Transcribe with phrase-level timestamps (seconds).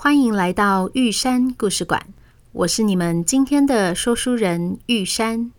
[0.00, 2.06] 欢迎来到玉山故事馆。
[2.52, 5.50] 我是你们今天的说书人玉山。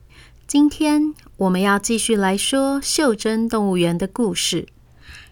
[0.47, 4.69] 今天我们要继续来说袖珍动物园的故事。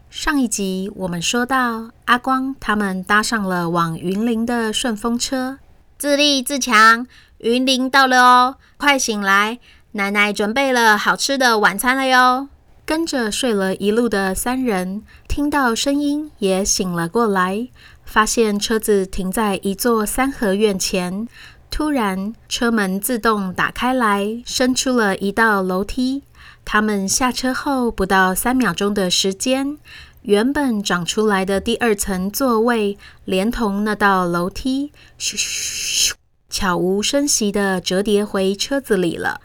[0.09, 5.59] 上一集我们说到，阿光他们搭上了往云林的顺风车，
[5.97, 9.59] 自立自强，云林到了哦，快醒来！
[9.93, 12.49] 奶奶准备了好吃的晚餐了哟！
[12.85, 17.67] 跟着睡了一路的三人，听到声音也醒了过来，
[18.07, 21.27] 发现车子停在一座三合院前。
[21.69, 26.23] 突然，车门自动打开来，伸出了一道楼梯。
[26.63, 29.77] 他们下车后，不到三秒钟的时间，
[30.21, 36.13] 原本长出来的第二层座位，连同那道楼梯，咻咻咻，
[36.49, 39.41] 悄无声息地折叠回车子里了。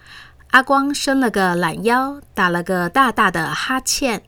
[0.53, 4.23] 阿光伸了个懒腰，打了个大大的哈欠。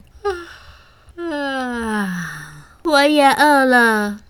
[1.16, 4.20] 啊，我也饿了。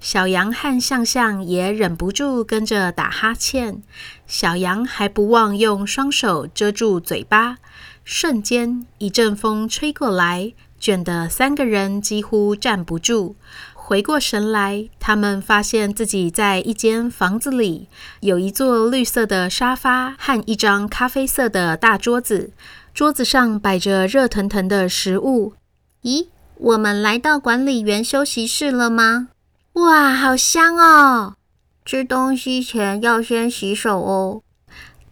[0.00, 3.82] 小羊和象象也忍不住跟着打哈欠。
[4.26, 7.58] 小羊还不忘用双手遮住嘴巴。
[8.02, 13.36] 瞬间，一阵风吹过来，卷得三个人几乎站不住。
[13.74, 17.88] 回过神来，他们发现自己在一间房子里，
[18.20, 22.52] 有一座绿色的沙发和一张咖啡色的大桌子，
[22.94, 25.54] 桌子上摆着热腾腾的食物。
[26.02, 29.28] 咦，我们来到管理员休息室了吗？
[29.74, 31.34] 哇，好香哦！
[31.84, 34.42] 吃东西前要先洗手哦。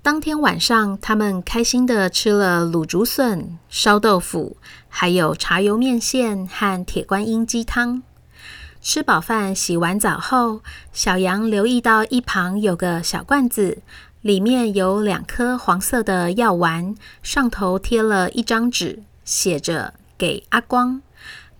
[0.02, 4.56] 当天晚上，他们开心地吃了卤竹笋、烧豆腐，
[4.88, 8.02] 还有茶油面线和铁观音鸡汤。
[8.80, 10.60] 吃饱饭、洗完澡后，
[10.92, 13.78] 小羊留意到一旁有个小罐子，
[14.22, 21.00] 里面有两颗黄色的药丸，上头贴了一张纸，写着“给阿光”。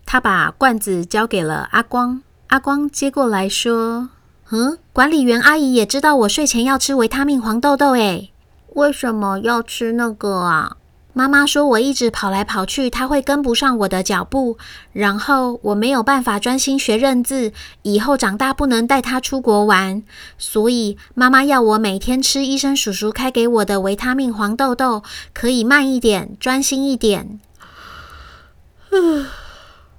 [0.05, 4.09] 他把罐子交给了阿光，阿光接过来说
[4.51, 8.33] ：“嗯，管理员阿姨也知道我睡前要吃维他命黄豆豆，诶，
[8.75, 10.77] 为什么要吃那个啊？”
[11.13, 14.57] 妈妈说：“我一直跑来跑去，她会跟不上我的脚步，
[14.93, 17.53] 然后我没有办法专心学认字。
[17.83, 20.03] 以后长大不能带她出国玩，
[20.39, 25.03] 所以妈妈要我每天吃医生叔叔开给我的维他命黄豆豆，
[25.35, 27.41] 可以慢一点，专心一点。”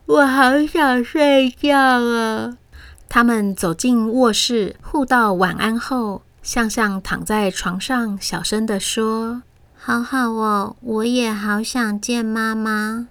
[0.09, 2.57] 我好想睡觉啊！
[3.07, 9.43] 他们走进卧室，互道晚安后，向向躺在床上，小声地说。
[9.75, 13.07] 好好哦，我也好想见妈妈。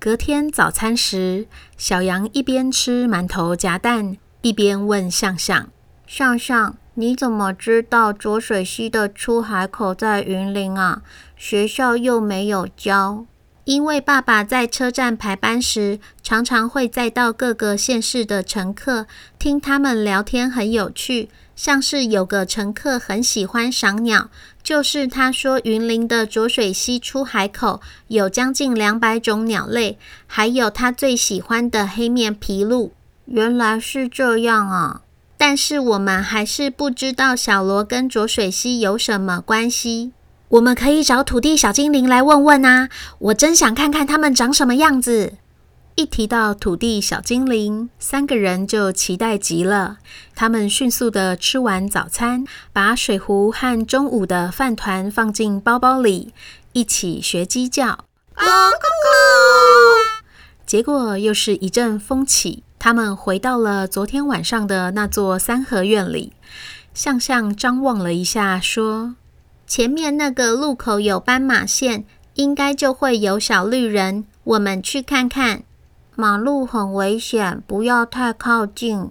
[0.00, 5.68] 隔天早餐时，小羊一边吃馒头夹蛋，一边问向向
[6.08, 11.02] ：“向向，你怎么知道浊水溪的出海口在云林啊？
[11.36, 13.26] 学校又没有教。”
[13.66, 19.08] 因为爸爸在车站排班时，常常会载到各个县市的乘客，
[19.40, 21.28] 听他们聊天很有趣。
[21.56, 24.30] 像是有个乘客很喜欢赏鸟，
[24.62, 32.92] 就是他说云林的浊水溪出海口有将近两百种鸟类，还有他最喜欢的黑面琵鹭。
[33.24, 35.02] 原来是这样啊！
[35.36, 40.12] 但是我们还是不知道小罗跟浊水溪有什么关系。
[40.48, 42.88] 我们可以找土地小精灵来问问啊！
[43.18, 45.34] 我真想看看他们长什么样子。
[45.96, 49.96] 一提到土地小精灵，三个人就期待极了。
[50.34, 56.32] 他们迅速地吃完早餐，把水壶和中午的饭团放进包包里，
[56.72, 58.04] 一起学鸡叫。
[58.36, 60.22] 咕咕咕！
[60.64, 66.34] 结果又是一阵风起，他们回到了昨天晚上的那座三合院里。
[66.92, 69.16] 向向张望了一下，说
[69.66, 72.04] ：“前面那个路口有斑马线，
[72.34, 74.24] 应该就会有小绿人。
[74.44, 75.62] 我们去看看。”
[76.18, 79.10] 马路很危险，不要太靠近。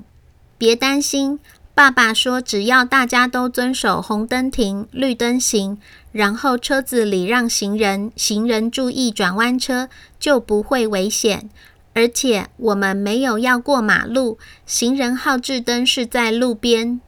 [0.57, 1.39] 别担心，
[1.75, 5.77] 爸爸说只要大家都遵守红灯停，绿灯行，
[6.11, 9.87] 然后车子礼让行人，行人注意转弯车，
[10.19, 11.49] 就不会危险。
[11.93, 16.99] 而且我们没有要过马路，行人号志灯是在路边。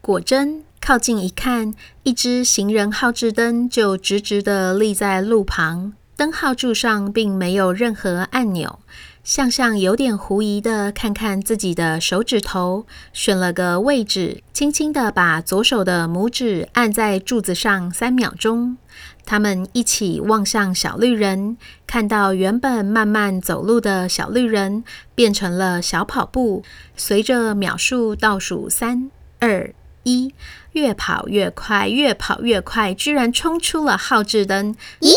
[0.00, 8.78] 果真，靠近一看，一只行人号志灯就直直的立在路旁，灯号柱上并没有任何按钮。
[9.22, 18.78] 向向有点狐疑的看看自己的手指头，选了个位置，轻轻的把左手的拇指按在柱子上三秒钟。
[19.26, 24.82] 他们一起望向小绿人，看到原本慢慢走路的小绿人
[25.14, 26.62] 变成了小跑步，
[26.96, 30.34] 随着秒数倒数三二一，
[30.72, 34.74] 越跑越快，越跑越快，居然冲出了号志灯！
[35.00, 35.12] 咦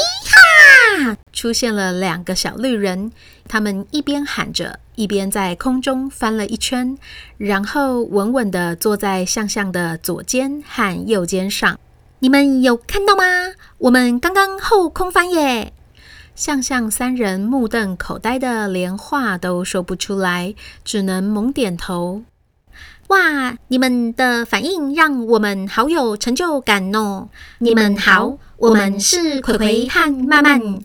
[1.06, 1.18] 哈！
[1.32, 3.12] 出现了两个小绿人，
[3.48, 6.98] 他们一边喊着，一边在空中翻了一圈，
[7.38, 11.80] 然后稳稳地坐在向向的左肩和右肩上。
[12.20, 13.24] 你们有看到吗？
[13.80, 15.74] 我们刚刚后空翻耶！
[16.36, 22.24] 向向三人目瞪口呆的，连话都说不出来，只能猛点头。
[23.12, 23.58] 哇！
[23.68, 27.28] 你们的反应让我们好有成就感哦！
[27.60, 30.80] 你们好，我们是葵葵和曼曼。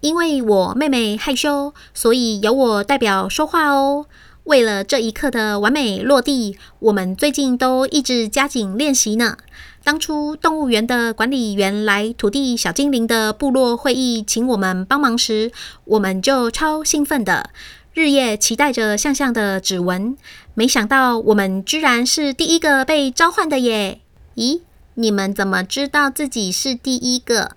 [0.00, 4.04] 因为我妹妹害羞，所以由我代表说话哦。
[4.44, 9.38] 为了这一刻的完美落地，我们最近都一直加紧练习呢。
[9.82, 15.50] 当初动物园的管理员来土地小精灵的部落会议，请我们帮忙时，
[15.86, 17.48] 我们就超兴奋的，
[17.94, 20.16] 日夜期待着向向的指纹。
[20.54, 24.00] 没想到我们居然是第一个被召唤的耶！
[24.36, 24.60] 咦，
[24.94, 27.56] 你们怎么知道自己是第一个？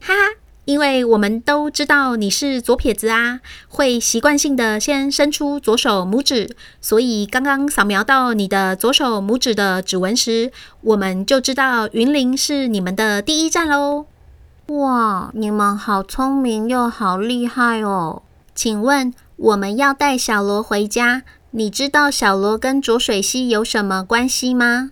[0.00, 0.40] 哈哈。
[0.64, 10.50] 因为我们都知道你是左撇子啊，会习惯性的先伸出左手拇指，所以刚刚扫描到你的左手拇指的指纹时，
[10.80, 14.06] 我们就知道云林是你们的第一站喽。
[14.68, 18.22] 哇，你们好聪明又好厉害哦！
[18.54, 24.90] 请问我们要带小罗回家，你知道小罗跟浊水溪有什么关系吗？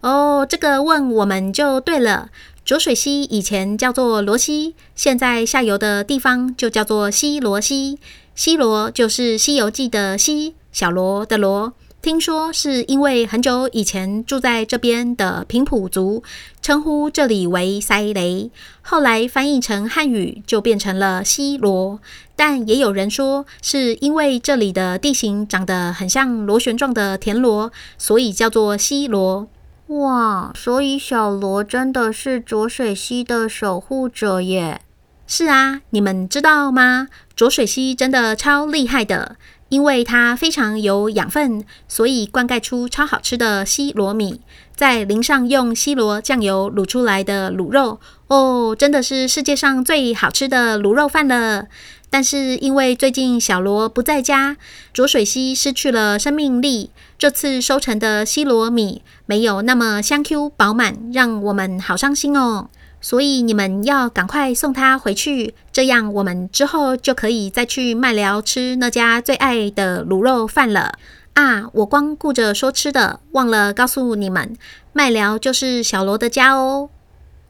[0.00, 2.28] 哦，这个问我们就对了。
[2.64, 7.98] 浊水溪以前叫做罗溪，现在下游的地方就叫做西罗溪。
[8.34, 11.74] 西罗就是《西游记》的西，小罗的罗。
[12.04, 16.22] 听说是因为很久以前住在这边的平埔族
[16.60, 18.50] 称呼这里为塞雷，
[18.82, 21.98] 后来翻译成汉语就变成了西罗。
[22.36, 29.48] 但也有人说是因为这里的地形长得很像螺旋状的田螺，所以叫做西螺。
[29.86, 34.82] 哇，所以小罗真的是浊水溪的守护者耶！
[35.26, 37.08] 是啊，你们知道吗？
[37.34, 39.36] 浊水溪真的超厉害的，
[39.68, 44.40] 因为它非常有养分，所以灌溉出超好吃的西螺米，
[44.76, 51.66] 再淋上用西螺酱油卤出来的卤肉，哦，真的是世界上最好吃的卤肉饭了。
[52.10, 54.56] 但是因为最近小罗不在家，
[54.92, 56.90] 浊水溪失去了生命力。
[57.18, 62.68] 这次收成的西螺米没有那么香 Q 饱满，让我们好伤心哦。
[63.04, 70.98] 所以你们要赶快送他回去，这样我们之后就可以再去麦寮吃那家最爱的卤肉饭了。
[71.34, 74.56] 啊，我光顾着说吃的，忘了告诉你们，
[74.94, 76.88] 麦寮就是小罗的家哦，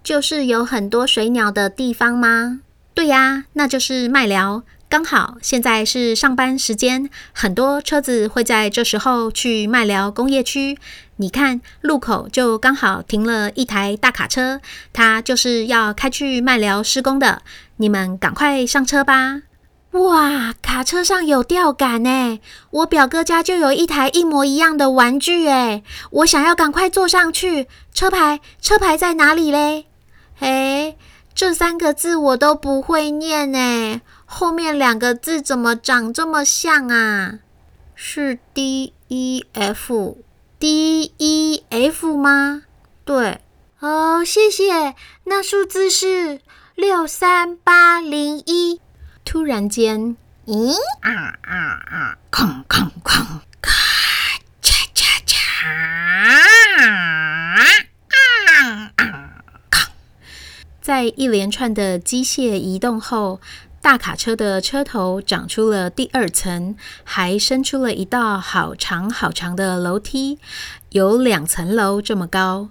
[0.02, 2.58] 就是有很多水鸟的地方吗？
[2.92, 4.64] 对呀，那就是麦寮。
[4.94, 10.79] 刚好现在是上班时间，很多车子会在这时候去麦寮工业区。
[11.17, 14.61] 你看，路口就刚好停了一台大卡车，
[14.93, 17.43] 它就是要开去麦寮施工的。
[17.79, 19.43] 你们赶快上车吧！
[19.91, 22.38] 哇，卡车上有吊杆哎！
[22.70, 25.82] 我表哥家就有一台一模一样的玩具哎，
[26.12, 27.67] 我想要赶快坐上去。
[27.93, 29.86] 车牌，车牌在哪里嘞？
[30.36, 30.96] 嘿。
[31.36, 37.38] 这三个字我都不会念诶，后面两个字怎么长这么像啊？
[37.94, 40.19] 是 D E F
[40.58, 42.62] D E F 吗？
[43.04, 43.40] 对，
[43.81, 44.94] 哦，谢谢。
[45.24, 46.40] 那数字是
[46.74, 48.81] 六三八零一。
[49.24, 50.16] 突然间，
[50.46, 52.19] 咦啊啊啊！
[52.31, 53.40] 哐哐哐！
[53.62, 53.72] 咔
[54.60, 55.34] 嚓嚓嚓！
[60.82, 63.40] 在一连串的机械移动后，
[63.84, 66.74] 大卡车的车头长出了第二层，
[67.05, 70.38] 还伸出了一道好长好长的楼梯，
[70.88, 72.70] 有两层楼这么高。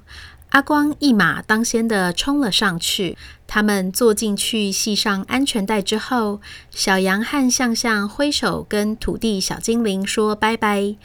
[0.50, 3.16] 阿光一马当先的冲了上去，
[3.46, 6.42] 他们坐进去，系上安全带之后，
[6.72, 10.96] 小羊和向向挥手跟土地小精灵说拜拜。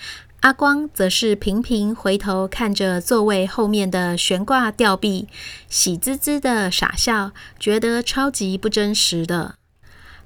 [0.41, 5.29] 阿光则是频频回头看着座位后面的悬挂吊臂，
[5.69, 9.58] 喜滋滋的傻笑，觉得超级不真实的。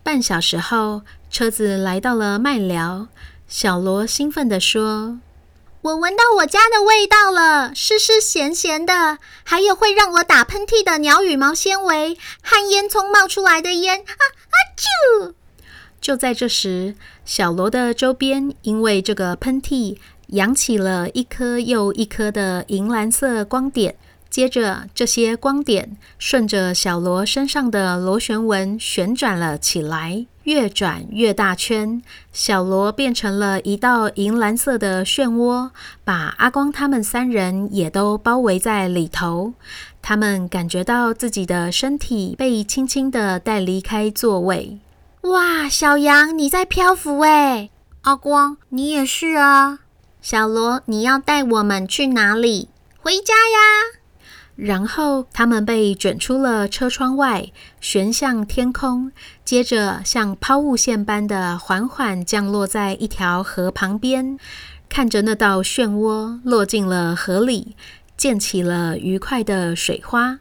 [0.05, 3.07] 半小时后，车子来到了麦寮，
[3.47, 5.21] 小罗兴奋地说
[5.83, 15.35] ：“我闻到我家的味道了，湿湿咸咸的，还有会让我打喷嚏的鸟羽毛纤维和烟囱冒出来的烟啊啊啾！”
[16.01, 23.95] 就在这时，小罗的周边因为这个喷嚏，扬起了一颗又一颗的银蓝色光点。
[24.33, 32.01] 接着，这些光点顺着小罗身上的螺旋纹旋转了起来，越转越大圈。
[32.33, 35.69] 小罗变成了一道银蓝色的漩涡，
[36.03, 39.53] 把阿光他们三人也都包围在里头。
[40.01, 44.79] 他们感觉到自己的身体被轻轻地带离开座位。
[45.21, 47.71] 哇，小羊，你在漂浮诶！
[48.01, 49.81] 阿光，你也是啊。
[50.23, 52.71] 小罗，你要带我们去哪里？
[53.03, 54.01] 回家呀！
[54.55, 59.11] 然后他们被卷出了车窗外，悬向天空，
[59.45, 64.39] 接着像抛物线般的缓缓降落在一条河旁边，
[64.89, 67.75] 看着那道漩涡落进了河里，
[68.17, 70.39] 溅起了愉快的水花。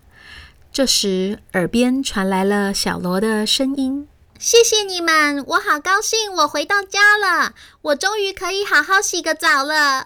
[0.72, 4.08] 这时，耳边传来了小罗的声音。
[4.38, 10.06] 谢谢你们，我好高兴，我回到家了，我终于可以好好洗个澡了，哦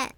[0.00, 0.14] 耶！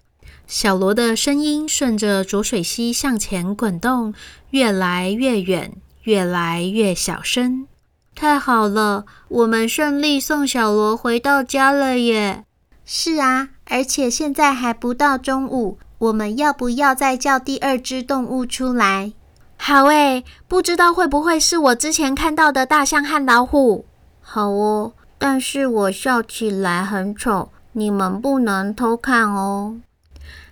[0.48, 4.14] 小罗的声音顺着浊水溪向前滚动，
[4.48, 5.74] 越来越远，
[6.04, 7.66] 越来越小声。
[8.14, 12.44] 太好了，我们顺利送小罗回到家了耶！
[12.86, 19.12] 是啊，而且现在还不到中午，我们要不要再叫第二只动物出来？
[19.58, 23.84] 好诶，不知道会不会是我之前看到的大象和老虎？
[24.22, 29.76] 好哦，但是我笑起来很丑，你们不能偷看哦。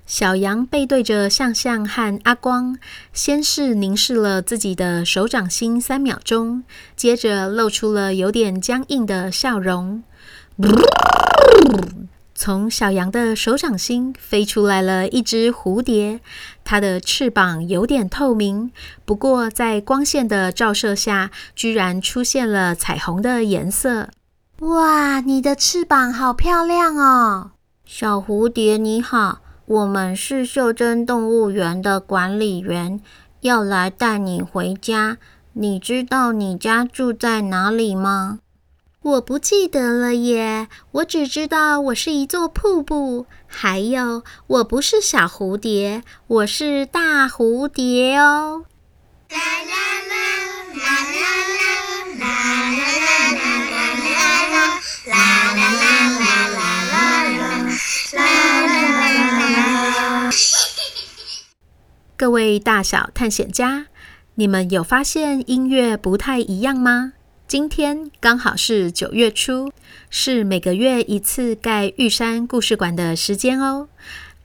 [0.06, 2.78] 小羊背对着向向和阿光，
[3.12, 6.62] 先是凝视了自己的手掌心三秒钟，
[6.94, 10.04] 接着露出了有点僵硬的笑容。
[12.36, 16.20] 从小羊的手掌心飞出来了一只蝴蝶，
[16.64, 18.70] 它的翅膀有点透明，
[19.04, 24.10] 不过在光线的照射下，居然出现了彩虹的颜色。
[24.60, 27.50] 哇，你的翅膀好漂亮哦！
[27.84, 33.00] 小蝴蝶你好，我们是袖珍动物园的管理员，
[33.40, 35.18] 要来带你回家。
[35.54, 38.38] 你知道你家住在哪里吗？
[39.02, 48.64] 我不记得了耶，我只知道我是一座瀑布，还有我不是小蝴蝶，我是大蝴蝶哦。
[49.30, 49.74] 啦啦
[50.10, 50.14] 啦
[50.74, 52.24] 啦啦啦啦啦
[52.70, 53.45] 啦啦
[62.26, 63.86] 各位大小探险家，
[64.34, 67.12] 你们有发现音乐不太一样吗？
[67.46, 69.70] 今天刚好是九月初，
[70.10, 73.86] 是每个月一次盖玉山故事馆的时间哦。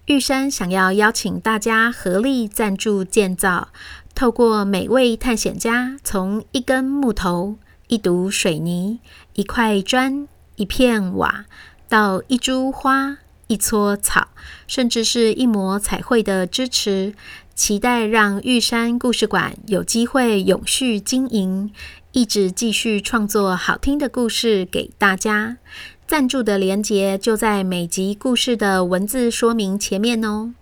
[0.06, 3.70] 玉山想要邀请大家合力赞助建造，
[4.14, 7.58] 透过每位探险家从一根木头、
[7.88, 9.00] 一堵水泥、
[9.34, 11.46] 一块砖、一片瓦，
[11.90, 14.28] 到一株花、一撮草，
[14.68, 17.16] 甚至是一抹彩绘的支持，
[17.54, 21.72] 期待让玉山故事馆有机会永续经营。
[22.14, 25.58] 一直继续创作好听的故事给大家，
[26.06, 30.54] 赞助的连结就在每集故事的文字说明前面哦。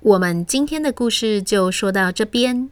[0.00, 2.70] 我们今天的故事就说到这边。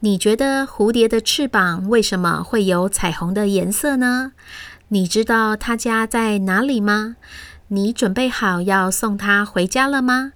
[0.00, 4.32] 你觉得蝴蝶的翅膀为什么会有彩虹的颜色呢？
[4.88, 7.16] 你知道它家在哪里吗？
[7.68, 10.34] 你准备好要送它回家了吗？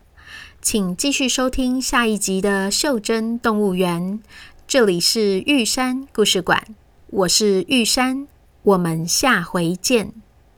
[0.60, 4.18] 请继续收听下一集的《袖珍动物园》，
[4.66, 6.62] 这里是玉山故事馆。
[7.06, 8.26] 我是玉山，
[8.62, 10.12] 我们下回见。